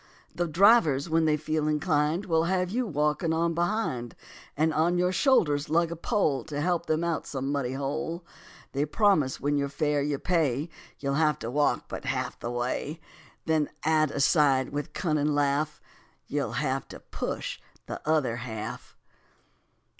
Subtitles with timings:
[0.33, 4.15] The drivers, when they feel inclined, Will have you walking on behind,
[4.57, 8.25] And on your shoulders lug a pole To help them out some muddy hole.
[8.71, 12.99] They promise when your fare you pay, "You'll have to walk but half the way";
[13.45, 15.79] Then add aside, with cunning laugh,
[16.25, 18.97] "You'll have to push the other half."